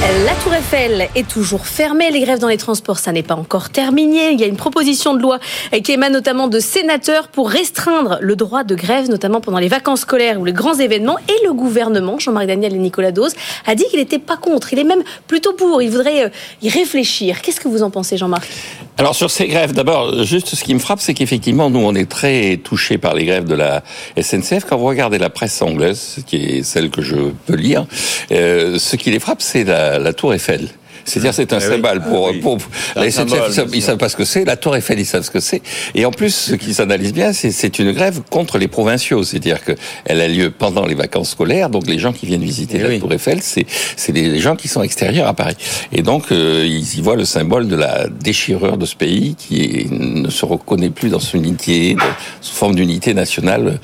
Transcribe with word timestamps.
La 0.00 0.32
Tour 0.44 0.54
Eiffel 0.54 1.08
est 1.16 1.28
toujours 1.28 1.66
fermée. 1.66 2.12
Les 2.12 2.20
grèves 2.20 2.38
dans 2.38 2.48
les 2.48 2.56
transports, 2.56 3.00
ça 3.00 3.10
n'est 3.10 3.24
pas 3.24 3.34
encore 3.34 3.70
terminé. 3.70 4.30
Il 4.30 4.40
y 4.40 4.44
a 4.44 4.46
une 4.46 4.56
proposition 4.56 5.12
de 5.12 5.20
loi 5.20 5.40
qui 5.82 5.90
émane 5.90 6.12
notamment 6.12 6.46
de 6.46 6.60
sénateurs 6.60 7.26
pour 7.26 7.50
restreindre 7.50 8.18
le 8.20 8.36
droit 8.36 8.62
de 8.62 8.76
grève, 8.76 9.10
notamment 9.10 9.40
pendant 9.40 9.58
les 9.58 9.66
vacances 9.66 10.02
scolaires 10.02 10.40
ou 10.40 10.44
les 10.44 10.52
grands 10.52 10.78
événements. 10.78 11.18
Et 11.18 11.44
le 11.44 11.52
gouvernement, 11.52 12.20
Jean-Marc 12.20 12.46
Daniel 12.46 12.76
et 12.76 12.78
Nicolas 12.78 13.10
Dose, 13.10 13.32
a 13.66 13.74
dit 13.74 13.84
qu'il 13.90 13.98
n'était 13.98 14.20
pas 14.20 14.36
contre. 14.36 14.72
Il 14.72 14.78
est 14.78 14.84
même 14.84 15.02
plutôt 15.26 15.52
pour. 15.52 15.82
Il 15.82 15.90
voudrait 15.90 16.26
euh, 16.26 16.30
y 16.62 16.68
réfléchir. 16.68 17.42
Qu'est-ce 17.42 17.60
que 17.60 17.68
vous 17.68 17.82
en 17.82 17.90
pensez, 17.90 18.16
Jean-Marc? 18.16 18.48
Alors 18.98 19.16
sur 19.16 19.30
ces 19.30 19.48
grèves, 19.48 19.72
d'abord, 19.72 20.22
juste 20.22 20.54
ce 20.54 20.62
qui 20.62 20.74
me 20.74 20.80
frappe, 20.80 21.00
c'est 21.00 21.14
qu'effectivement, 21.14 21.70
nous, 21.70 21.80
on 21.80 21.94
est 21.94 22.08
très 22.08 22.56
touchés 22.56 22.98
par 22.98 23.14
les 23.14 23.24
grèves 23.24 23.46
de 23.46 23.54
la 23.54 23.82
SNCF. 24.20 24.64
Quand 24.64 24.76
vous 24.76 24.86
regardez 24.86 25.18
la 25.18 25.30
presse 25.30 25.60
anglaise, 25.60 26.18
qui 26.26 26.36
est 26.36 26.62
celle 26.62 26.90
que 26.90 27.02
je 27.02 27.16
peux 27.46 27.56
lire, 27.56 27.86
euh, 28.30 28.78
ce 28.78 28.96
qui 28.96 29.10
les 29.10 29.20
frappe, 29.20 29.42
c'est 29.42 29.64
la 29.64 29.87
la, 29.98 30.12
Tour 30.12 30.34
Eiffel. 30.34 30.68
C'est-à-dire, 31.04 31.32
c'est 31.32 31.52
un 31.52 31.58
eh 31.58 31.60
symbole 31.60 32.02
pour, 32.02 32.28
ah 32.28 32.32
pour 32.42 32.58
SNCF, 32.96 33.66
ils, 33.72 33.82
savent, 33.82 33.96
pas 33.96 34.08
ce 34.08 34.16
que 34.16 34.24
c'est. 34.24 34.44
La 34.44 34.56
Tour 34.56 34.76
Eiffel, 34.76 34.98
ils 34.98 35.06
savent 35.06 35.22
ce 35.22 35.30
que 35.30 35.40
c'est. 35.40 35.62
Et 35.94 36.04
en 36.04 36.10
plus, 36.10 36.34
ce 36.34 36.54
qu'ils 36.54 36.82
analysent 36.82 37.14
bien, 37.14 37.32
c'est 37.32 37.78
une 37.78 37.92
grève 37.92 38.20
contre 38.28 38.58
les 38.58 38.68
provinciaux. 38.68 39.22
C'est-à-dire 39.22 39.60
qu'elle 39.64 40.20
a 40.20 40.28
lieu 40.28 40.50
pendant 40.50 40.84
les 40.84 40.94
vacances 40.94 41.30
scolaires. 41.30 41.70
Donc, 41.70 41.86
les 41.86 41.98
gens 41.98 42.12
qui 42.12 42.26
viennent 42.26 42.42
visiter 42.42 42.78
eh 42.80 42.88
la 42.88 42.98
Tour 42.98 43.12
Eiffel, 43.12 43.40
c'est 43.42 44.12
des 44.12 44.38
gens 44.38 44.56
qui 44.56 44.68
sont 44.68 44.82
extérieurs 44.82 45.28
à 45.28 45.34
Paris. 45.34 45.56
Et 45.92 46.02
donc, 46.02 46.30
euh, 46.30 46.66
ils 46.66 46.98
y 46.98 47.00
voient 47.00 47.16
le 47.16 47.24
symbole 47.24 47.68
de 47.68 47.76
la 47.76 48.08
déchirure 48.08 48.76
de 48.76 48.84
ce 48.84 48.96
pays 48.96 49.34
qui 49.34 49.86
ne 49.90 50.28
se 50.28 50.44
reconnaît 50.44 50.90
plus 50.90 51.08
dans 51.08 51.20
son 51.20 51.38
unité, 51.38 51.96
sous 52.42 52.54
forme 52.54 52.74
d'unité 52.74 53.14
nationale. 53.14 53.80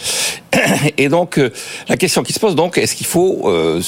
Et 0.98 1.08
donc, 1.08 1.38
euh, 1.38 1.50
la 1.88 1.96
question 1.96 2.22
qui 2.22 2.32
se 2.32 2.40
pose, 2.40 2.54
donc, 2.54 2.78
est-ce 2.78 2.94
qu'il 2.94 3.06
faut 3.06 3.42
euh, 3.46 3.80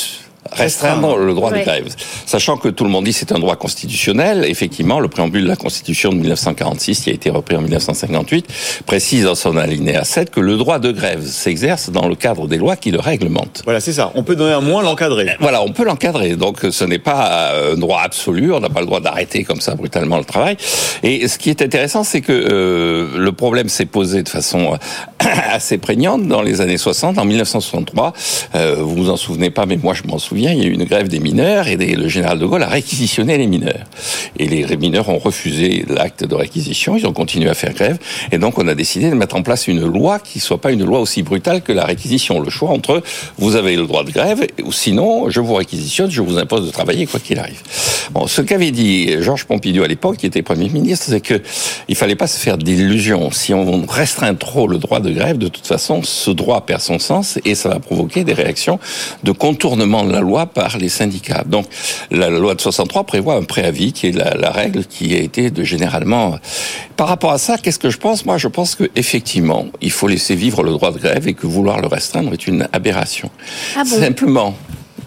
restreindre 0.52 1.16
le 1.16 1.34
droit 1.34 1.50
de 1.50 1.58
grève. 1.58 1.86
Sachant 2.26 2.56
que 2.56 2.68
tout 2.68 2.84
le 2.84 2.90
monde 2.90 3.04
dit 3.04 3.12
c'est 3.12 3.32
un 3.32 3.38
droit 3.38 3.56
constitutionnel, 3.56 4.44
effectivement, 4.48 5.00
le 5.00 5.08
préambule 5.08 5.44
de 5.44 5.48
la 5.48 5.56
Constitution 5.56 6.10
de 6.10 6.16
1946, 6.16 7.00
qui 7.00 7.10
a 7.10 7.12
été 7.12 7.30
repris 7.30 7.56
en 7.56 7.62
1958, 7.62 8.46
précise 8.86 9.24
dans 9.24 9.34
son 9.34 9.56
alinéa 9.56 10.04
7 10.04 10.30
que 10.30 10.40
le 10.40 10.56
droit 10.56 10.78
de 10.78 10.92
grève 10.92 11.24
s'exerce 11.26 11.90
dans 11.90 12.08
le 12.08 12.14
cadre 12.14 12.48
des 12.48 12.58
lois 12.58 12.76
qui 12.76 12.90
le 12.90 13.00
réglementent. 13.00 13.62
Voilà, 13.64 13.80
c'est 13.80 13.92
ça. 13.92 14.12
On 14.14 14.22
peut 14.22 14.36
donner 14.36 14.54
un 14.54 14.60
moins 14.60 14.82
l'encadrer. 14.82 15.36
Voilà, 15.40 15.62
on 15.62 15.72
peut 15.72 15.84
l'encadrer. 15.84 16.36
Donc 16.36 16.58
ce 16.70 16.84
n'est 16.84 16.98
pas 16.98 17.52
un 17.72 17.76
droit 17.76 18.00
absolu, 18.02 18.52
on 18.52 18.60
n'a 18.60 18.68
pas 18.68 18.80
le 18.80 18.86
droit 18.86 19.00
d'arrêter 19.00 19.44
comme 19.44 19.60
ça 19.60 19.74
brutalement 19.74 20.18
le 20.18 20.24
travail. 20.24 20.56
Et 21.02 21.28
ce 21.28 21.38
qui 21.38 21.50
est 21.50 21.62
intéressant, 21.62 22.04
c'est 22.04 22.20
que 22.20 22.32
euh, 22.32 23.18
le 23.18 23.32
problème 23.32 23.68
s'est 23.68 23.86
posé 23.86 24.22
de 24.22 24.28
façon 24.28 24.74
euh, 24.74 25.26
assez 25.50 25.78
prégnante 25.78 26.26
dans 26.26 26.42
les 26.42 26.60
années 26.60 26.78
60. 26.78 27.18
En 27.18 27.24
1963, 27.24 28.12
euh, 28.54 28.76
vous 28.78 28.94
vous 28.96 29.10
en 29.10 29.16
souvenez 29.16 29.50
pas, 29.50 29.66
mais 29.66 29.76
moi 29.76 29.94
je 29.94 30.02
m'en 30.04 30.18
souviens 30.18 30.35
il 30.36 30.44
y 30.44 30.64
a 30.64 30.66
eu 30.66 30.72
une 30.72 30.84
grève 30.84 31.08
des 31.08 31.20
mineurs 31.20 31.68
et 31.68 31.76
le 31.76 32.08
général 32.08 32.38
de 32.38 32.46
Gaulle 32.46 32.62
a 32.62 32.68
réquisitionné 32.68 33.38
les 33.38 33.46
mineurs. 33.46 33.84
Et 34.38 34.46
les 34.46 34.76
mineurs 34.76 35.08
ont 35.08 35.18
refusé 35.18 35.84
l'acte 35.88 36.24
de 36.24 36.34
réquisition, 36.34 36.96
ils 36.96 37.06
ont 37.06 37.12
continué 37.12 37.48
à 37.48 37.54
faire 37.54 37.74
grève. 37.74 37.98
Et 38.32 38.38
donc 38.38 38.58
on 38.58 38.68
a 38.68 38.74
décidé 38.74 39.10
de 39.10 39.14
mettre 39.14 39.36
en 39.36 39.42
place 39.42 39.68
une 39.68 39.84
loi 39.84 40.18
qui 40.18 40.40
soit 40.40 40.60
pas 40.60 40.72
une 40.72 40.84
loi 40.84 41.00
aussi 41.00 41.22
brutale 41.22 41.62
que 41.62 41.72
la 41.72 41.84
réquisition. 41.84 42.40
Le 42.40 42.50
choix 42.50 42.70
entre 42.70 43.02
vous 43.38 43.56
avez 43.56 43.76
le 43.76 43.86
droit 43.86 44.04
de 44.04 44.10
grève 44.10 44.46
ou 44.64 44.72
sinon 44.72 45.30
je 45.30 45.40
vous 45.40 45.54
réquisitionne, 45.54 46.10
je 46.10 46.20
vous 46.20 46.38
impose 46.38 46.66
de 46.66 46.70
travailler 46.70 47.06
quoi 47.06 47.20
qu'il 47.20 47.38
arrive. 47.38 47.62
Bon, 48.12 48.26
ce 48.26 48.40
qu'avait 48.42 48.70
dit 48.70 49.22
Georges 49.22 49.44
Pompidou 49.44 49.82
à 49.82 49.88
l'époque, 49.88 50.18
qui 50.18 50.26
était 50.26 50.42
Premier 50.42 50.68
ministre, 50.68 51.06
c'est 51.08 51.20
que 51.20 51.40
il 51.88 51.96
fallait 51.96 52.14
pas 52.14 52.26
se 52.26 52.38
faire 52.38 52.58
d'illusions. 52.58 53.30
Si 53.30 53.52
on 53.52 53.84
restreint 53.86 54.34
trop 54.34 54.68
le 54.68 54.78
droit 54.78 55.00
de 55.00 55.10
grève, 55.10 55.38
de 55.38 55.48
toute 55.48 55.66
façon, 55.66 56.02
ce 56.02 56.30
droit 56.30 56.60
perd 56.64 56.80
son 56.80 56.98
sens 56.98 57.38
et 57.44 57.54
ça 57.54 57.68
va 57.68 57.80
provoquer 57.80 58.24
des 58.24 58.32
réactions 58.32 58.78
de 59.24 59.32
contournement 59.32 60.04
de 60.04 60.12
la 60.12 60.20
loi 60.20 60.25
par 60.46 60.78
les 60.78 60.88
syndicats. 60.88 61.44
Donc 61.46 61.66
la 62.10 62.28
loi 62.28 62.54
de 62.54 62.60
63 62.60 63.04
prévoit 63.04 63.36
un 63.36 63.44
préavis 63.44 63.92
qui 63.92 64.08
est 64.08 64.12
la, 64.12 64.50
règle 64.50 64.84
qui 64.84 65.14
a 65.14 65.18
été 65.18 65.50
de 65.50 65.64
généralement. 65.64 66.38
Par 66.96 67.08
rapport 67.08 67.32
à 67.32 67.38
ça, 67.38 67.58
qu'est-ce 67.58 67.78
que 67.78 67.90
je 67.90 67.98
pense? 67.98 68.24
Moi, 68.24 68.38
je 68.38 68.48
pense 68.48 68.74
que 68.74 68.84
effectivement, 68.96 69.66
il 69.80 69.90
faut 69.90 70.08
laisser 70.08 70.34
vivre 70.34 70.62
le 70.62 70.70
droit 70.72 70.92
de 70.92 70.98
grève 70.98 71.28
et 71.28 71.34
que 71.34 71.46
vouloir 71.46 71.80
le 71.80 71.86
restreindre 71.86 72.32
est 72.32 72.46
une 72.46 72.68
aberration. 72.72 73.30
Ah 73.76 73.84
Simplement, 73.84 74.54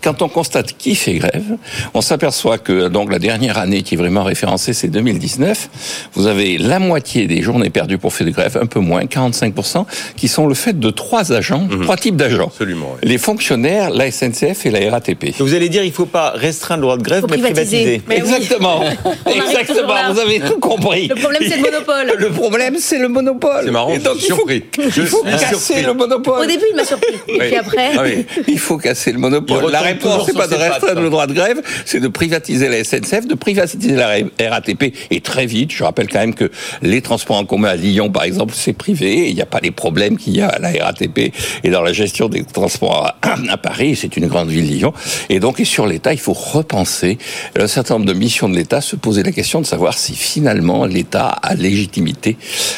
quand 0.01 0.21
on 0.21 0.29
constate 0.29 0.77
qui 0.77 0.95
fait 0.95 1.15
grève, 1.15 1.57
on 1.93 2.01
s'aperçoit 2.01 2.57
que 2.57 2.87
donc 2.87 3.11
la 3.11 3.19
dernière 3.19 3.57
année 3.57 3.81
qui 3.81 3.95
est 3.95 3.97
vraiment 3.97 4.23
référencée, 4.23 4.73
c'est 4.73 4.87
2019. 4.87 5.69
Vous 6.13 6.27
avez 6.27 6.57
la 6.57 6.79
moitié 6.79 7.27
des 7.27 7.41
journées 7.41 7.69
perdues 7.69 7.97
pour 7.97 8.13
faire 8.13 8.27
de 8.27 8.31
grève, 8.31 8.57
un 8.61 8.65
peu 8.65 8.79
moins, 8.79 9.03
45%, 9.03 9.85
qui 10.15 10.27
sont 10.27 10.47
le 10.47 10.53
fait 10.53 10.79
de 10.79 10.89
trois 10.89 11.31
agents, 11.31 11.67
mhm. 11.69 11.83
trois 11.83 11.97
types 11.97 12.15
d'agents. 12.15 12.47
Absolument. 12.47 12.95
Les 13.03 13.17
fonctionnaires, 13.17 13.89
la 13.89 14.11
SNCF 14.11 14.65
et 14.65 14.71
la 14.71 14.91
RATP. 14.91 15.35
vous 15.39 15.53
allez 15.53 15.69
dire, 15.69 15.83
il 15.83 15.89
ne 15.89 15.93
faut 15.93 16.05
pas 16.05 16.31
restreindre 16.31 16.81
le 16.81 16.85
droit 16.87 16.97
de 16.97 17.03
grève, 17.03 17.25
mais 17.29 17.37
privatiser. 17.37 18.01
Exactement. 18.09 18.83
Exactement. 19.25 20.13
Vous 20.13 20.19
avez 20.19 20.39
tout 20.39 20.59
compris. 20.59 21.07
Le 21.07 21.15
problème, 21.15 21.43
c'est 21.47 21.57
le 21.57 21.63
monopole. 21.63 22.13
Le 22.17 22.29
problème, 22.29 22.75
c'est 22.79 22.99
le 22.99 23.07
monopole. 23.07 23.61
C'est 23.65 23.71
marrant. 23.71 23.97
donc, 23.97 24.17
il 24.21 24.33
faut, 24.33 24.49
il 24.49 25.07
faut 25.07 25.23
casser 25.23 25.81
le 25.81 25.93
monopole. 25.93 26.41
Au 26.41 26.45
début, 26.45 26.65
il 26.71 26.75
m'a 26.75 26.85
surpris. 26.85 27.15
Et 27.27 27.37
puis 27.37 27.55
après, 27.55 27.91
ah 27.97 28.03
il 28.47 28.59
faut 28.59 28.77
casser 28.77 29.11
le 29.11 29.19
monopole 29.19 29.71
réponse, 29.93 30.23
c'est 30.25 30.33
pas 30.33 30.47
de 30.47 30.55
restreindre 30.55 31.01
le 31.01 31.09
droit 31.09 31.27
de 31.27 31.33
grève, 31.33 31.61
c'est 31.85 31.99
de 31.99 32.07
privatiser 32.07 32.69
la 32.69 32.83
SNCF, 32.83 33.27
de 33.27 33.35
privatiser 33.35 33.95
la 33.95 34.49
RATP, 34.49 34.93
et 35.11 35.21
très 35.21 35.45
vite. 35.45 35.71
Je 35.71 35.83
rappelle 35.83 36.07
quand 36.07 36.19
même 36.19 36.35
que 36.35 36.51
les 36.81 37.01
transports 37.01 37.37
en 37.37 37.45
commun 37.45 37.69
à 37.69 37.75
Lyon, 37.75 38.09
par 38.09 38.23
exemple, 38.23 38.53
c'est 38.55 38.73
privé, 38.73 39.29
il 39.29 39.35
n'y 39.35 39.41
a 39.41 39.45
pas 39.45 39.59
les 39.61 39.71
problèmes 39.71 40.17
qu'il 40.17 40.35
y 40.35 40.41
a 40.41 40.47
à 40.47 40.59
la 40.59 40.71
RATP 40.85 41.33
et 41.63 41.69
dans 41.69 41.81
la 41.81 41.93
gestion 41.93 42.29
des 42.29 42.43
transports 42.43 43.11
à, 43.21 43.57
Paris, 43.57 43.95
c'est 43.95 44.17
une 44.17 44.27
grande 44.27 44.49
ville, 44.49 44.67
Lyon. 44.67 44.93
Et 45.29 45.39
donc, 45.39 45.59
et 45.59 45.65
sur 45.65 45.87
l'État, 45.87 46.13
il 46.13 46.19
faut 46.19 46.33
repenser 46.33 47.17
un 47.57 47.67
certain 47.67 47.95
nombre 47.95 48.05
de 48.05 48.13
missions 48.13 48.49
de 48.49 48.55
l'État, 48.55 48.81
se 48.81 48.95
poser 48.95 49.23
la 49.23 49.31
question 49.31 49.61
de 49.61 49.65
savoir 49.65 49.93
si 49.93 50.15
finalement 50.15 50.85
l'État 50.85 51.27
a 51.27 51.55
légitimité 51.55 52.37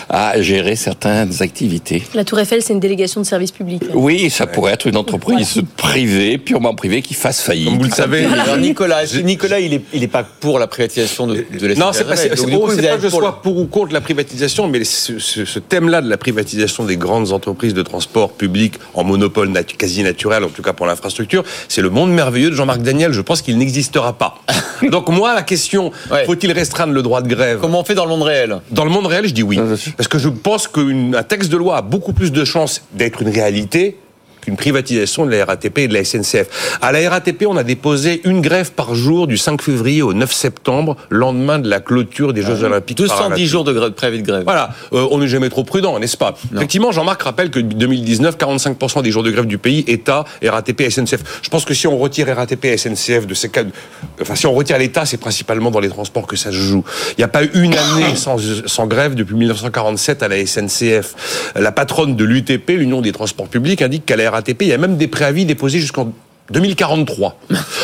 à 0.09 0.41
gérer 0.41 0.75
certaines 0.75 1.41
activités. 1.41 2.03
La 2.13 2.23
Tour 2.23 2.39
Eiffel, 2.39 2.61
c'est 2.61 2.73
une 2.73 2.79
délégation 2.79 3.21
de 3.21 3.25
service 3.25 3.51
public. 3.51 3.83
Oui, 3.93 4.29
ça 4.29 4.47
pourrait 4.47 4.73
être 4.73 4.87
une 4.87 4.97
entreprise 4.97 5.61
privée, 5.77 6.37
purement 6.37 6.73
privée, 6.73 7.00
qui 7.01 7.13
fasse 7.13 7.41
faillite. 7.41 7.65
Comme 7.65 7.77
vous 7.77 7.83
le 7.85 7.91
savez, 7.91 8.27
Nicolas, 8.59 9.03
Nicolas, 9.23 9.59
il 9.59 9.73
est, 9.73 9.81
il 9.93 10.03
est 10.03 10.07
pas 10.07 10.23
pour 10.23 10.59
la 10.59 10.67
privatisation 10.67 11.27
de, 11.27 11.45
de 11.59 11.67
la 11.67 11.75
Non, 11.75 11.93
c'est 11.93 12.05
pas, 12.05 12.15
c'est 12.15 12.29
pas 12.29 12.35
que 12.35 13.01
je 13.01 13.09
sois 13.09 13.41
pour 13.41 13.57
ou 13.57 13.65
contre 13.65 13.93
la 13.93 14.01
privatisation, 14.01 14.67
mais 14.67 14.83
ce, 14.83 15.19
ce, 15.19 15.59
thème-là 15.59 16.01
de 16.01 16.09
la 16.09 16.17
privatisation 16.17 16.83
des 16.83 16.97
grandes 16.97 17.31
entreprises 17.31 17.73
de 17.73 17.81
transport 17.81 18.33
public 18.33 18.75
en 18.93 19.03
monopole 19.03 19.51
quasi 19.77 20.03
naturel, 20.03 20.43
en 20.43 20.49
tout 20.49 20.61
cas 20.61 20.73
pour 20.73 20.85
l'infrastructure, 20.85 21.43
c'est 21.67 21.81
le 21.81 21.89
monde 21.89 22.11
merveilleux 22.11 22.49
de 22.49 22.55
Jean-Marc 22.55 22.81
Daniel. 22.81 23.13
Je 23.13 23.21
pense 23.21 23.41
qu'il 23.41 23.57
n'existera 23.57 24.13
pas. 24.13 24.35
Donc 24.91 25.09
moi, 25.09 25.33
la 25.33 25.43
question, 25.43 25.91
faut-il 26.25 26.51
restreindre 26.51 26.93
le 26.93 27.01
droit 27.01 27.21
de 27.21 27.27
grève? 27.27 27.59
Comment 27.61 27.81
on 27.81 27.83
fait 27.83 27.95
dans 27.95 28.05
le 28.05 28.11
monde 28.11 28.23
réel? 28.23 28.59
Dans 28.71 28.85
le 28.85 28.91
monde 28.91 29.07
réel, 29.07 29.27
je 29.27 29.33
dis 29.33 29.43
oui. 29.43 29.59
Parce 29.97 30.07
que 30.07 30.17
je 30.17 30.29
pense 30.29 30.67
qu'un 30.67 31.23
texte 31.23 31.51
de 31.51 31.57
loi 31.57 31.77
a 31.77 31.81
beaucoup 31.81 32.13
plus 32.13 32.31
de 32.31 32.45
chances 32.45 32.83
d'être 32.93 33.21
une 33.21 33.29
réalité 33.29 33.97
qu'une 34.41 34.57
privatisation 34.57 35.25
de 35.25 35.31
la 35.31 35.45
RATP 35.45 35.79
et 35.79 35.87
de 35.87 35.93
la 35.93 36.03
SNCF. 36.03 36.77
À 36.81 36.91
la 36.91 37.09
RATP, 37.09 37.45
on 37.47 37.57
a 37.57 37.63
déposé 37.63 38.21
une 38.25 38.41
grève 38.41 38.71
par 38.71 38.95
jour 38.95 39.27
du 39.27 39.37
5 39.37 39.61
février 39.61 40.01
au 40.01 40.13
9 40.13 40.31
septembre, 40.31 40.97
lendemain 41.09 41.59
de 41.59 41.69
la 41.69 41.79
clôture 41.79 42.33
des 42.33 42.41
Jeux 42.41 42.57
ah 42.61 42.65
Olympiques. 42.65 42.97
210 42.97 43.47
jours 43.47 43.63
de, 43.63 43.73
grève, 43.73 43.91
préavis 43.91 44.21
de 44.21 44.27
grève. 44.27 44.43
Voilà, 44.43 44.71
euh, 44.93 45.07
on 45.11 45.19
n'est 45.19 45.27
jamais 45.27 45.49
trop 45.49 45.63
prudent, 45.63 45.99
n'est-ce 45.99 46.17
pas? 46.17 46.35
Effectivement, 46.55 46.91
Jean-Marc 46.91 47.21
rappelle 47.23 47.49
que 47.49 47.59
2019, 47.59 48.37
45% 48.37 49.01
des 49.01 49.11
jours 49.11 49.23
de 49.23 49.31
grève 49.31 49.45
du 49.45 49.57
pays, 49.57 49.83
État, 49.87 50.25
RATP, 50.43 50.89
SNCF. 50.89 51.41
Je 51.41 51.49
pense 51.49 51.65
que 51.65 51.73
si 51.73 51.87
on 51.87 51.97
retire 51.97 52.27
RATP 52.35 52.65
et 52.65 52.77
SNCF 52.77 53.27
de 53.27 53.33
ces 53.33 53.49
cas, 53.49 53.63
enfin 54.21 54.35
si 54.35 54.45
on 54.47 54.53
retire 54.53 54.77
l'État, 54.77 55.05
c'est 55.05 55.17
principalement 55.17 55.71
dans 55.71 55.79
les 55.79 55.89
transports 55.89 56.27
que 56.27 56.35
ça 56.35 56.51
se 56.51 56.57
joue. 56.57 56.83
Il 57.11 57.19
n'y 57.19 57.23
a 57.23 57.27
pas 57.27 57.43
eu 57.43 57.49
une 57.53 57.75
année 57.75 58.15
sans, 58.15 58.37
sans 58.65 58.87
grève 58.87 59.15
depuis 59.15 59.35
1947 59.35 60.23
à 60.23 60.27
la 60.27 60.45
SNCF. 60.45 61.51
La 61.55 61.71
patronne 61.71 62.15
de 62.15 62.23
l'UTP, 62.23 62.69
l'Union 62.69 63.01
des 63.01 63.11
transports 63.11 63.47
publics, 63.47 63.81
indique 63.81 64.05
qu'à 64.05 64.15
la 64.15 64.30
RATP. 64.31 64.61
Il 64.61 64.67
y 64.67 64.73
a 64.73 64.77
même 64.77 64.97
des 64.97 65.07
préavis 65.07 65.45
déposés 65.45 65.79
jusqu'en 65.79 66.11
2043. 66.51 67.37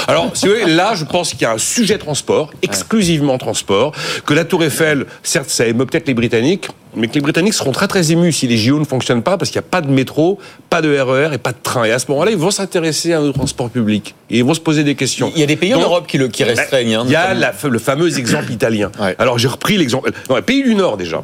Alors, 0.07 0.31
si 0.33 0.47
vous 0.47 0.53
voulez, 0.53 0.73
là, 0.73 0.93
je 0.95 1.05
pense 1.05 1.31
qu'il 1.31 1.41
y 1.41 1.45
a 1.45 1.51
un 1.51 1.57
sujet 1.57 1.97
transport, 1.97 2.51
exclusivement 2.61 3.37
transport, 3.37 3.93
que 4.25 4.33
la 4.33 4.45
Tour 4.45 4.63
Eiffel, 4.63 5.05
certes, 5.23 5.49
ça 5.49 5.65
émeut 5.65 5.85
peut-être 5.85 6.07
les 6.07 6.13
Britanniques, 6.13 6.67
mais 6.95 7.07
que 7.07 7.13
les 7.13 7.21
Britanniques 7.21 7.53
seront 7.53 7.71
très 7.71 7.87
très 7.87 8.11
émus 8.11 8.31
si 8.31 8.47
les 8.47 8.57
JO 8.57 8.79
ne 8.79 8.85
fonctionnent 8.85 9.23
pas, 9.23 9.37
parce 9.37 9.51
qu'il 9.51 9.59
n'y 9.59 9.65
a 9.65 9.69
pas 9.69 9.81
de 9.81 9.89
métro, 9.89 10.39
pas 10.69 10.81
de 10.81 10.97
RER 10.97 11.29
e 11.29 11.33
et 11.33 11.37
pas 11.37 11.51
de 11.51 11.57
train. 11.61 11.83
Et 11.85 11.91
à 11.91 11.99
ce 11.99 12.09
moment-là, 12.09 12.31
ils 12.31 12.37
vont 12.37 12.51
s'intéresser 12.51 13.13
à 13.13 13.19
nos 13.19 13.31
transports 13.31 13.69
publics. 13.69 14.15
Et 14.29 14.39
ils 14.39 14.43
vont 14.43 14.53
se 14.53 14.59
poser 14.59 14.83
des 14.83 14.95
questions. 14.95 15.31
Il 15.35 15.39
y 15.39 15.43
a 15.43 15.47
des 15.47 15.55
pays 15.55 15.73
en 15.73 15.81
Europe 15.81 16.07
qui, 16.07 16.17
le, 16.17 16.27
qui 16.27 16.43
restreignent. 16.43 16.95
Hein, 16.95 17.03
il 17.05 17.11
y 17.11 17.15
a 17.15 17.33
le 17.33 17.79
fameux 17.79 18.17
exemple 18.17 18.51
italien. 18.51 18.91
Alors, 19.19 19.37
j'ai 19.37 19.47
repris 19.47 19.77
l'exemple. 19.77 20.11
Non, 20.29 20.41
pays 20.41 20.63
du 20.63 20.75
Nord, 20.75 20.97
déjà 20.97 21.23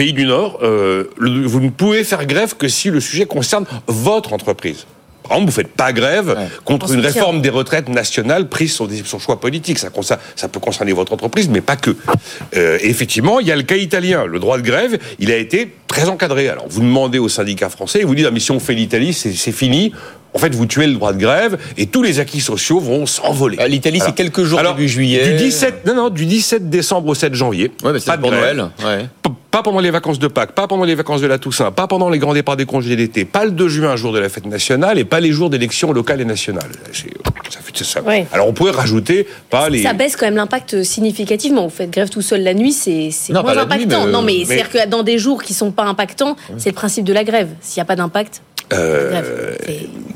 pays 0.00 0.14
du 0.14 0.24
Nord, 0.24 0.60
euh, 0.62 1.04
vous 1.18 1.60
ne 1.60 1.68
pouvez 1.68 2.04
faire 2.04 2.24
grève 2.24 2.56
que 2.56 2.68
si 2.68 2.88
le 2.88 3.00
sujet 3.00 3.26
concerne 3.26 3.66
votre 3.86 4.32
entreprise. 4.32 4.86
Par 5.22 5.32
exemple, 5.32 5.50
vous 5.50 5.56
faites 5.56 5.74
pas 5.74 5.92
grève 5.92 6.38
contre 6.64 6.90
une 6.90 7.00
réforme 7.00 7.42
des 7.42 7.50
retraites 7.50 7.90
nationales 7.90 8.48
prise 8.48 8.72
sur 8.72 8.88
son 9.04 9.18
choix 9.18 9.38
politique. 9.38 9.78
Ça, 9.78 9.90
ça, 10.34 10.48
peut 10.48 10.58
concerner 10.58 10.92
votre 10.92 11.12
entreprise, 11.12 11.50
mais 11.50 11.60
pas 11.60 11.76
que. 11.76 11.94
Euh, 12.56 12.78
effectivement, 12.80 13.40
il 13.40 13.46
y 13.46 13.52
a 13.52 13.56
le 13.56 13.62
cas 13.62 13.76
italien. 13.76 14.24
Le 14.24 14.38
droit 14.38 14.56
de 14.56 14.62
grève, 14.62 14.98
il 15.18 15.30
a 15.30 15.36
été 15.36 15.70
très 15.86 16.08
encadré. 16.08 16.48
Alors, 16.48 16.64
vous 16.68 16.80
demandez 16.80 17.18
aux 17.18 17.28
syndicats 17.28 17.68
français, 17.68 18.00
ils 18.00 18.06
vous 18.06 18.14
disent, 18.14 18.26
ah, 18.26 18.30
mais 18.32 18.40
si 18.40 18.50
on 18.52 18.58
fait 18.58 18.74
l'Italie, 18.74 19.12
c'est 19.12 19.52
fini. 19.52 19.92
En 20.32 20.38
fait, 20.38 20.54
vous 20.54 20.66
tuez 20.66 20.86
le 20.86 20.94
droit 20.94 21.12
de 21.12 21.18
grève 21.18 21.58
et 21.76 21.86
tous 21.86 22.02
les 22.02 22.20
acquis 22.20 22.40
sociaux 22.40 22.80
vont 22.80 23.04
s'envoler. 23.04 23.58
Ah, 23.60 23.68
L'Italie, 23.68 24.00
c'est 24.02 24.14
quelques 24.14 24.44
jours 24.44 24.60
Alors, 24.60 24.74
début 24.74 24.88
juillet. 24.88 25.32
Du 25.32 25.44
17, 25.44 25.86
non, 25.86 25.94
non, 25.94 26.08
du 26.08 26.24
17 26.24 26.70
décembre 26.70 27.08
au 27.08 27.14
7 27.14 27.34
janvier. 27.34 27.70
Ouais, 27.84 27.92
mais 27.92 28.00
c'est 28.00 28.06
Pas 28.06 28.16
de 28.16 28.22
pour 28.22 28.30
grève. 28.30 28.56
Noël. 28.56 28.70
Ouais. 28.82 29.06
Pas 29.50 29.62
pendant 29.64 29.80
les 29.80 29.90
vacances 29.90 30.18
de 30.20 30.28
Pâques, 30.28 30.52
pas 30.52 30.68
pendant 30.68 30.84
les 30.84 30.94
vacances 30.94 31.20
de 31.20 31.26
la 31.26 31.38
Toussaint, 31.38 31.72
pas 31.72 31.88
pendant 31.88 32.08
les 32.08 32.18
grands 32.18 32.34
départs 32.34 32.56
des 32.56 32.66
congés 32.66 32.94
d'été, 32.94 33.24
pas 33.24 33.44
le 33.44 33.50
2 33.50 33.68
juin, 33.68 33.96
jour 33.96 34.12
de 34.12 34.18
la 34.20 34.28
fête 34.28 34.46
nationale, 34.46 34.98
et 34.98 35.04
pas 35.04 35.18
les 35.18 35.32
jours 35.32 35.50
d'élections 35.50 35.92
locales 35.92 36.20
et 36.20 36.24
nationales. 36.24 36.70
C'est- 36.92 37.10
Ça 37.50 37.58
ça. 37.84 38.00
Alors 38.32 38.46
on 38.48 38.52
pourrait 38.52 38.70
rajouter 38.72 39.26
pas 39.48 39.68
les. 39.68 39.82
Ça 39.82 39.92
baisse 39.92 40.14
quand 40.16 40.26
même 40.26 40.36
l'impact 40.36 40.82
significativement. 40.82 41.64
Vous 41.64 41.70
faites 41.74 41.90
grève 41.90 42.10
tout 42.10 42.22
seul 42.22 42.42
la 42.42 42.52
nuit, 42.54 42.72
c'est 42.72 43.10
Non, 43.30 43.42
moins 43.42 43.54
nuit, 43.54 43.60
impactant. 43.60 44.02
mais, 44.02 44.08
euh, 44.08 44.12
non, 44.12 44.22
mais, 44.22 44.32
mais- 44.38 44.44
c'est-à-dire 44.44 44.70
que 44.70 44.88
dans 44.88 45.02
des 45.02 45.18
jours 45.18 45.42
qui 45.42 45.54
sont 45.54 45.70
pas 45.70 45.84
impactants, 45.84 46.36
c'est 46.58 46.70
le 46.70 46.74
principe 46.74 47.04
de 47.04 47.12
la 47.12 47.24
grève. 47.24 47.48
S'il 47.60 47.80
n'y 47.80 47.82
a 47.82 47.86
pas 47.86 47.96
d'impact, 47.96 48.42
Euh, 48.72 49.20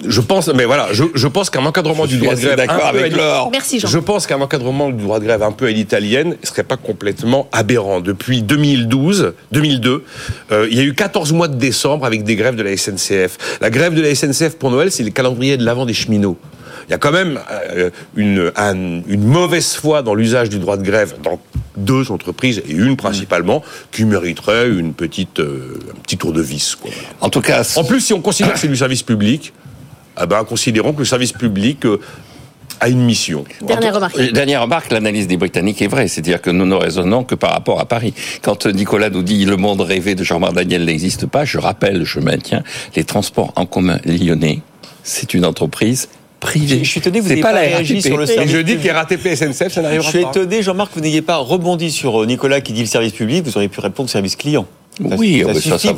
Je 0.06 0.20
pense, 0.20 0.48
mais 0.48 0.64
voilà, 0.64 0.88
je, 0.92 1.04
je 1.14 1.26
pense 1.28 1.48
qu'un 1.50 1.64
encadrement 1.64 2.06
du 2.06 2.18
droit 2.18 2.34
de 2.34 2.40
grève. 2.40 2.56
d'accord 2.56 2.76
un 2.88 2.92
peu 2.92 2.98
avec 2.98 3.12
à 3.12 3.16
l'i- 3.16 3.22
Laure. 3.22 3.48
Merci 3.50 3.80
Jean. 3.80 3.88
Je 3.88 3.98
pense 3.98 4.26
qu'un 4.26 4.40
encadrement 4.40 4.90
du 4.90 5.02
droit 5.02 5.18
de 5.18 5.24
grève 5.24 5.42
un 5.42 5.52
peu 5.52 5.66
à 5.66 5.70
l'italienne 5.70 6.36
ne 6.40 6.46
serait 6.46 6.62
pas 6.62 6.76
complètement 6.76 7.48
aberrant. 7.52 8.00
Depuis 8.00 8.42
2012, 8.42 9.32
2002, 9.52 10.04
euh, 10.52 10.68
il 10.70 10.76
y 10.76 10.80
a 10.80 10.84
eu 10.84 10.94
14 10.94 11.32
mois 11.32 11.48
de 11.48 11.56
décembre 11.56 12.04
avec 12.04 12.22
des 12.22 12.36
grèves 12.36 12.54
de 12.56 12.62
la 12.62 12.76
SNCF. 12.76 13.58
La 13.60 13.70
grève 13.70 13.94
de 13.94 14.02
la 14.02 14.14
SNCF 14.14 14.56
pour 14.56 14.70
Noël, 14.70 14.90
c'est 14.92 15.02
le 15.04 15.10
calendrier 15.10 15.56
de 15.56 15.64
l'avant 15.64 15.86
des 15.86 15.94
cheminots. 15.94 16.36
Il 16.88 16.90
y 16.90 16.94
a 16.94 16.98
quand 16.98 17.12
même 17.12 17.40
euh, 17.74 17.88
une, 18.14 18.52
un- 18.56 19.00
une 19.08 19.24
mauvaise 19.24 19.72
foi 19.74 20.02
dans 20.02 20.14
l'usage 20.14 20.50
du 20.50 20.58
droit 20.58 20.76
de 20.76 20.82
grève 20.82 21.14
dans 21.22 21.40
deux 21.76 22.10
entreprises, 22.10 22.62
et 22.68 22.72
une 22.72 22.96
principalement, 22.96 23.62
qui 23.90 24.04
mériterait 24.04 24.68
une 24.68 24.94
petite, 24.94 25.40
euh, 25.40 25.78
un 25.90 26.00
petit 26.00 26.16
tour 26.16 26.32
de 26.32 26.42
vis. 26.42 26.76
Quoi. 26.76 26.90
En 27.20 27.30
tout 27.30 27.40
cas, 27.40 27.62
En 27.76 27.84
plus, 27.84 28.00
si 28.00 28.12
on 28.12 28.20
considère 28.20 28.54
que 28.54 28.58
c'est 28.58 28.68
du 28.68 28.76
service 28.76 29.02
public, 29.02 29.52
ah 30.16 30.26
ben, 30.26 30.44
considérons 30.44 30.92
que 30.92 31.00
le 31.00 31.04
service 31.04 31.32
public 31.32 31.84
euh, 31.86 31.98
a 32.80 32.88
une 32.88 33.04
mission. 33.04 33.44
Dernière 33.62 33.94
remarque. 33.94 34.18
Euh, 34.18 34.30
Dernière 34.30 34.62
remarque, 34.62 34.92
l'analyse 34.92 35.26
des 35.26 35.36
Britanniques 35.36 35.82
est 35.82 35.88
vraie, 35.88 36.06
c'est-à-dire 36.08 36.40
que 36.40 36.50
nous 36.50 36.66
ne 36.66 36.74
raisonnons 36.74 37.24
que 37.24 37.34
par 37.34 37.52
rapport 37.52 37.80
à 37.80 37.86
Paris. 37.86 38.14
Quand 38.42 38.66
Nicolas 38.66 39.10
nous 39.10 39.22
dit 39.22 39.44
le 39.44 39.56
monde 39.56 39.80
rêvé 39.80 40.14
de 40.14 40.22
Jean-Marc 40.22 40.54
Daniel 40.54 40.84
n'existe 40.84 41.26
pas, 41.26 41.44
je 41.44 41.58
rappelle, 41.58 42.04
je 42.04 42.20
maintiens, 42.20 42.62
les 42.94 43.04
transports 43.04 43.52
en 43.56 43.66
commun 43.66 43.98
lyonnais, 44.04 44.60
c'est 45.02 45.34
une 45.34 45.44
entreprise 45.44 46.08
Je 46.54 46.84
suis 46.84 46.98
étonné 47.00 47.18
que 47.18 47.24
vous 47.24 47.30
n'ayez 47.30 47.42
pas 47.42 47.48
pas 47.52 47.54
la 47.54 47.60
réagi 47.68 48.00
sur 48.02 48.16
le 48.16 48.24
Et 48.24 48.26
service 48.26 48.50
je 48.52 48.58
dis 48.58 48.74
public. 48.74 48.90
que 48.90 48.94
RATP 48.94 49.34
SNCF, 49.36 49.54
ça 49.54 49.68
Je 49.68 49.80
n'arrivera 49.80 50.10
suis 50.10 50.22
pas. 50.22 50.30
étonné, 50.30 50.62
Jean-Marc, 50.62 50.90
que 50.90 50.94
vous 50.96 51.00
n'ayez 51.04 51.22
pas 51.22 51.36
rebondi 51.36 51.90
sur 51.90 52.22
euh, 52.22 52.26
Nicolas 52.26 52.60
qui 52.60 52.72
dit 52.72 52.80
le 52.80 52.86
service 52.86 53.12
public. 53.12 53.44
Vous 53.44 53.56
auriez 53.56 53.68
pu 53.68 53.80
répondre 53.80 54.08
service 54.10 54.36
client. 54.36 54.66
Ça- 54.96 55.16
Oui, 55.18 55.40
ça 55.40 55.46
va 55.48 55.52
de 55.54 55.58
satisfaire 55.58 55.96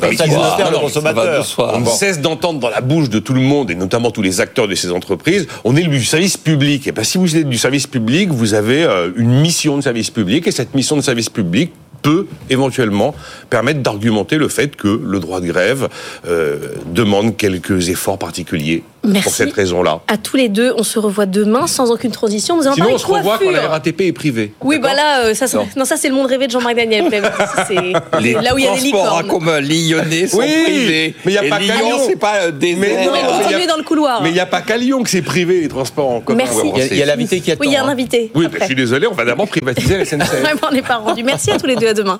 soi. 0.57 0.69
le 0.71 0.77
consommateur. 0.79 1.45
va 1.57 1.79
de. 1.79 1.83
On 1.83 1.85
cesse 1.85 2.19
d'entendre 2.19 2.59
dans 2.59 2.69
la 2.69 2.81
bouche 2.81 3.09
de 3.09 3.19
tout 3.19 3.33
le 3.33 3.41
monde, 3.41 3.69
et 3.69 3.75
notamment 3.75 4.09
tous 4.09 4.23
les 4.23 4.41
acteurs 4.41 4.67
de 4.67 4.73
ces 4.73 4.91
entreprises, 4.91 5.47
on 5.63 5.75
est 5.75 5.83
du 5.83 6.03
service 6.03 6.35
public. 6.37 6.87
Et 6.87 6.91
ben, 6.91 7.03
si 7.03 7.17
vous 7.19 7.35
êtes 7.35 7.47
du 7.47 7.57
service 7.59 7.85
public, 7.85 8.29
vous 8.31 8.55
avez 8.55 8.83
euh, 8.83 9.11
une 9.15 9.39
mission 9.41 9.77
de 9.77 9.81
service 9.83 10.09
public, 10.09 10.47
et 10.47 10.51
cette 10.51 10.73
mission 10.73 10.95
de 10.97 11.01
service 11.01 11.29
public 11.29 11.71
peut 12.01 12.27
éventuellement 12.49 13.13
permettre 13.49 13.81
d'argumenter 13.81 14.37
le 14.37 14.47
fait 14.47 14.75
que 14.75 14.87
le 15.03 15.19
droit 15.19 15.41
de 15.41 15.47
grève 15.47 15.89
euh, 16.27 16.57
demande 16.93 17.35
quelques 17.37 17.89
efforts 17.89 18.17
particuliers 18.19 18.83
Merci. 19.07 19.23
pour 19.23 19.33
cette 19.33 19.53
raison-là. 19.53 20.01
À 20.07 20.17
tous 20.17 20.37
les 20.37 20.49
deux, 20.49 20.73
on 20.77 20.83
se 20.83 20.99
revoit 20.99 21.25
demain 21.25 21.65
sans 21.67 21.91
aucune 21.91 22.11
transition. 22.11 22.57
Nous 22.57 22.63
allons 22.63 22.73
Sinon, 22.73 22.85
parler 22.87 22.95
on 22.95 22.97
se 22.99 23.05
revoit 23.07 23.39
quand 23.41 23.51
la 23.51 23.67
RATP 23.67 24.01
est 24.01 24.11
privée. 24.13 24.53
Oui, 24.61 24.79
bah 24.79 24.93
là, 24.93 25.21
euh, 25.25 25.33
ça, 25.33 25.45
Non. 25.57 25.67
non. 25.75 25.85
ça 25.85 25.97
c'est 25.97 26.09
le 26.09 26.15
monde 26.15 26.27
rêvé 26.27 26.47
de 26.47 26.51
Jean-Marc 26.51 26.75
Daniel. 26.75 27.05
C'est 27.67 27.75
Les 28.21 28.33
là 28.33 28.53
où 28.53 28.57
il 28.57 28.65
y 28.65 28.67
a 28.67 28.73
des 28.73 28.79
transports 28.89 29.13
en 29.13 29.21
licornes. 29.21 29.27
commun 29.39 29.61
lyonnais 29.61 30.27
sont 30.27 30.37
Oui, 30.39 30.45
privés. 30.65 31.15
mais 31.25 31.31
il 31.31 31.35
y 31.35 31.37
a 31.37 31.45
Et 31.45 31.49
pas 31.49 31.59
Lyon, 31.59 31.73
qu'à 31.73 31.83
Lyon. 31.85 31.97
c'est 32.07 32.15
pas 32.15 32.35
euh, 32.41 32.51
des 32.51 32.75
Mais 32.75 32.91
On 33.01 33.05
non, 33.05 33.15
y 33.49 33.63
a- 33.63 33.67
dans 33.67 33.77
le 33.77 33.83
couloir. 33.83 34.21
Mais 34.21 34.29
il 34.29 34.33
n'y 34.33 34.39
a 34.39 34.45
pas 34.45 34.61
qu'à 34.61 34.77
Lyon 34.77 35.03
que 35.03 35.09
c'est 35.09 35.21
privé, 35.21 35.61
les 35.61 35.67
transports 35.67 36.09
en 36.09 36.21
commun. 36.21 36.37
Merci. 36.43 36.67
Ouais, 36.67 36.87
Il 36.91 36.97
y 36.97 37.03
a, 37.03 37.05
l'invité 37.05 37.39
qui 37.39 37.51
attend. 37.51 37.61
Oui, 37.61 37.67
il 37.69 37.73
y 37.73 37.75
a 37.75 37.83
un 37.83 37.87
hein. 37.87 37.91
invité. 37.91 38.31
Oui, 38.35 38.47
je 38.59 38.65
suis 38.65 38.75
désolé, 38.75 39.07
on 39.07 39.13
va 39.13 39.25
d'abord 39.25 39.47
privatiser 39.47 39.97
la 39.97 40.05
SNCF. 40.05 40.41
Vraiment, 40.41 40.61
on 40.69 40.73
n'est 40.73 40.81
pas 40.81 40.97
rendu. 40.97 41.23
Merci 41.23 41.51
à 41.51 41.57
tous 41.59 41.67
les 41.67 41.75
deux. 41.75 41.87
À 41.87 41.93
demain. 41.93 42.19